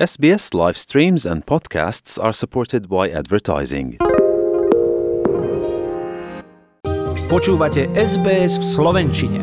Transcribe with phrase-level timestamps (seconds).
[0.00, 4.00] SBS live streams and podcasts are supported by advertising.
[7.28, 9.40] Počúvate SBS v Slovenčine.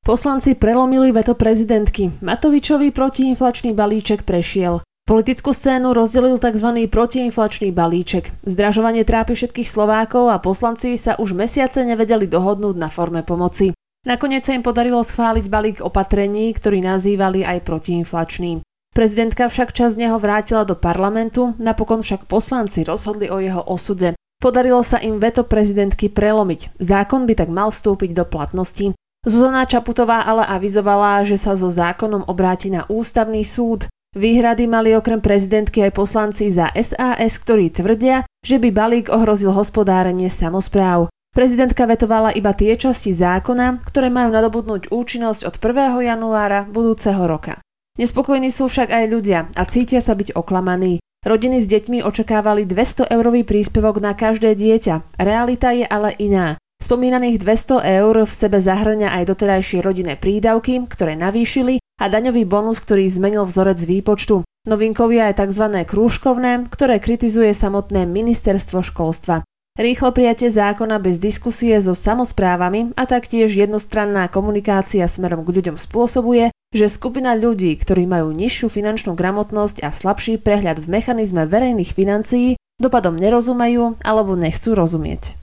[0.00, 2.16] Poslanci prelomili veto prezidentky.
[2.24, 4.80] Matovičový protiinflačný balíček prešiel.
[5.04, 6.88] Politickú scénu rozdelil tzv.
[6.88, 8.32] protiinflačný balíček.
[8.40, 13.76] Zdražovanie trápi všetkých Slovákov a poslanci sa už mesiace nevedeli dohodnúť na forme pomoci.
[14.08, 18.64] Nakoniec sa im podarilo schváliť balík opatrení, ktorý nazývali aj protiinflačný.
[18.96, 24.16] Prezidentka však čas neho vrátila do parlamentu, napokon však poslanci rozhodli o jeho osude.
[24.40, 26.80] Podarilo sa im veto prezidentky prelomiť.
[26.80, 28.96] Zákon by tak mal vstúpiť do platnosti.
[29.28, 33.84] Zuzana Čaputová ale avizovala, že sa so zákonom obráti na ústavný súd.
[34.16, 40.32] Výhrady mali okrem prezidentky aj poslanci za SAS, ktorí tvrdia, že by balík ohrozil hospodárenie
[40.32, 41.12] samozpráv.
[41.36, 46.00] Prezidentka vetovala iba tie časti zákona, ktoré majú nadobudnúť účinnosť od 1.
[46.00, 47.60] januára budúceho roka.
[47.96, 51.00] Nespokojní sú však aj ľudia a cítia sa byť oklamaní.
[51.24, 55.16] Rodiny s deťmi očakávali 200 eurový príspevok na každé dieťa.
[55.16, 56.60] Realita je ale iná.
[56.76, 62.84] Spomínaných 200 eur v sebe zahrňa aj doterajšie rodinné prídavky, ktoré navýšili a daňový bonus,
[62.84, 64.44] ktorý zmenil vzorec výpočtu.
[64.68, 65.64] Novinkou je aj tzv.
[65.88, 69.40] krúžkovné, ktoré kritizuje samotné ministerstvo školstva.
[69.76, 76.52] Rýchlo prijatie zákona bez diskusie so samozprávami a taktiež jednostranná komunikácia smerom k ľuďom spôsobuje,
[76.76, 82.60] že skupina ľudí, ktorí majú nižšiu finančnú gramotnosť a slabší prehľad v mechanizme verejných financií,
[82.76, 85.40] dopadom nerozumejú alebo nechcú rozumieť.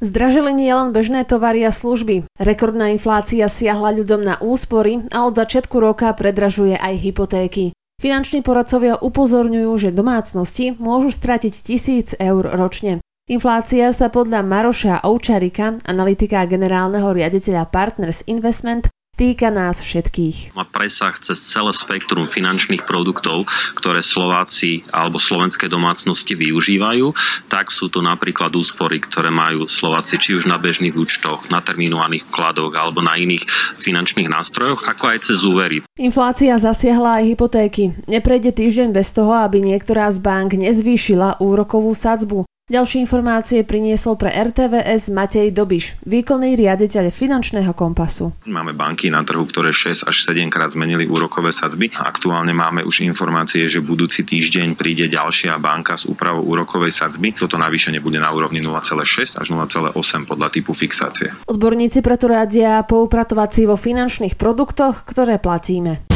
[0.00, 2.24] Zdražili nie len bežné tovary a služby.
[2.40, 7.76] Rekordná inflácia siahla ľuďom na úspory a od začiatku roka predražuje aj hypotéky.
[8.00, 13.04] Finanční poradcovia upozorňujú, že domácnosti môžu stratiť tisíc eur ročne.
[13.28, 18.88] Inflácia sa podľa Maroša Oučarika, analytika generálneho riaditeľa Partners Investment,
[19.20, 20.56] týka nás všetkých.
[20.56, 23.44] Má presah cez celé spektrum finančných produktov,
[23.76, 27.12] ktoré Slováci alebo slovenské domácnosti využívajú.
[27.52, 32.32] Tak sú to napríklad úspory, ktoré majú Slováci či už na bežných účtoch, na terminovaných
[32.32, 33.44] vkladoch alebo na iných
[33.84, 35.84] finančných nástrojoch, ako aj cez úvery.
[36.00, 37.92] Inflácia zasiahla aj hypotéky.
[38.08, 42.49] Neprejde týždeň bez toho, aby niektorá z bank nezvýšila úrokovú sadzbu.
[42.70, 48.30] Ďalšie informácie priniesol pre RTVS Matej Dobiš, výkonný riaditeľ finančného kompasu.
[48.46, 51.90] Máme banky na trhu, ktoré 6 až 7 krát zmenili úrokové sadzby.
[51.90, 57.34] Aktuálne máme už informácie, že budúci týždeň príde ďalšia banka s úpravou úrokovej sadzby.
[57.34, 61.34] Toto navýšenie bude na úrovni 0,6 až 0,8 podľa typu fixácie.
[61.50, 66.09] Odborníci preto radia poupratovať si vo finančných produktoch, ktoré platíme.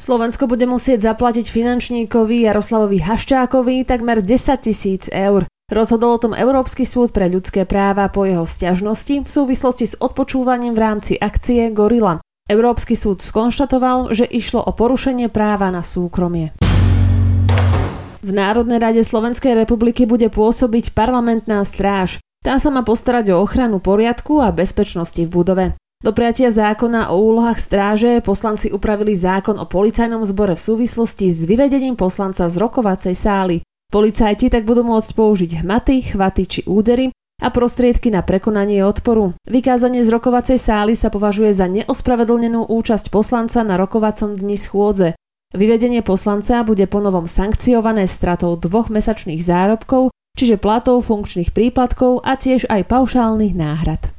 [0.00, 5.44] Slovensko bude musieť zaplatiť finančníkovi Jaroslavovi Haščákovi takmer 10 tisíc eur.
[5.68, 10.72] Rozhodol o tom Európsky súd pre ľudské práva po jeho stiažnosti v súvislosti s odpočúvaním
[10.72, 12.24] v rámci akcie Gorila.
[12.48, 16.56] Európsky súd skonštatoval, že išlo o porušenie práva na súkromie.
[18.24, 22.16] V Národnej rade Slovenskej republiky bude pôsobiť parlamentná stráž.
[22.40, 25.66] Tá sa má postarať o ochranu poriadku a bezpečnosti v budove.
[26.00, 31.44] Do prijatia zákona o úlohách stráže poslanci upravili zákon o policajnom zbore v súvislosti s
[31.44, 33.60] vyvedením poslanca z rokovacej sály.
[33.92, 37.12] Policajti tak budú môcť použiť hmaty, chvaty či údery
[37.44, 39.36] a prostriedky na prekonanie odporu.
[39.44, 45.12] Vykázanie z rokovacej sály sa považuje za neospravedlnenú účasť poslanca na rokovacom dni schôdze.
[45.52, 52.72] Vyvedenie poslanca bude ponovom sankciované stratou dvoch mesačných zárobkov, čiže platov funkčných príplatkov a tiež
[52.72, 54.16] aj paušálnych náhrad.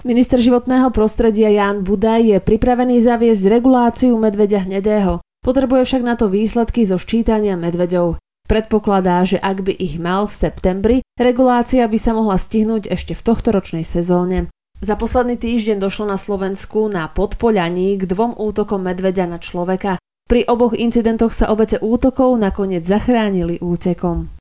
[0.00, 5.20] Minister životného prostredia Jan Budaj je pripravený zaviesť reguláciu medveďa hnedého.
[5.44, 8.16] Potrebuje však na to výsledky zo ščítania medveďov.
[8.48, 13.24] Predpokladá, že ak by ich mal v septembri, regulácia by sa mohla stihnúť ešte v
[13.28, 14.48] tohto ročnej sezóne.
[14.80, 20.00] Za posledný týždeň došlo na Slovensku na podpoľaní k dvom útokom medveďa na človeka.
[20.24, 24.39] Pri oboch incidentoch sa obete útokov nakoniec zachránili útekom.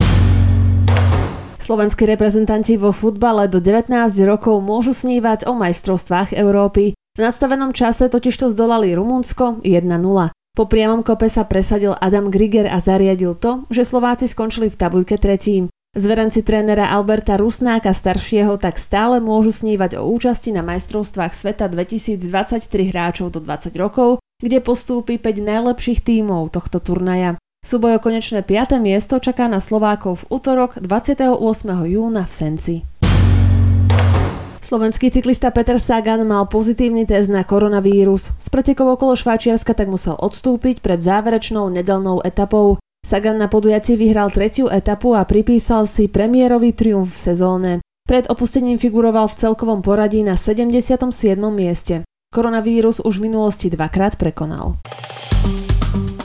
[1.70, 3.94] Slovenskí reprezentanti vo futbale do 19
[4.26, 6.98] rokov môžu snívať o majstrovstvách Európy.
[6.98, 9.86] V nastavenom čase totižto zdolali Rumunsko 1-0.
[10.34, 15.22] Po priamom kope sa presadil Adam Griger a zariadil to, že Slováci skončili v tabuľke
[15.22, 15.70] tretím.
[15.94, 22.66] Zverenci trénera Alberta Rusnáka staršieho tak stále môžu snívať o účasti na majstrovstvách sveta 2023
[22.90, 27.38] hráčov do 20 rokov, kde postúpi 5 najlepších tímov tohto turnaja.
[27.60, 28.80] Súboj o konečné 5.
[28.80, 31.38] miesto čaká na Slovákov v útorok 28.
[31.92, 32.76] júna v Senci.
[34.64, 38.32] Slovenský cyklista Peter Sagan mal pozitívny test na koronavírus.
[38.40, 42.80] S pretekov okolo Švajčiarska tak musel odstúpiť pred záverečnou nedelnou etapou.
[43.04, 47.72] Sagan na podujatí vyhral tretiu etapu a pripísal si premiérový triumf v sezóne.
[48.08, 51.06] Pred opustením figuroval v celkovom poradí na 77.
[51.52, 52.08] mieste.
[52.32, 54.80] Koronavírus už v minulosti dvakrát prekonal.